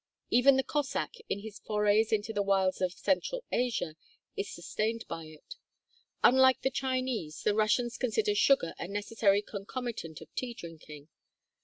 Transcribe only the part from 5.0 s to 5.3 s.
by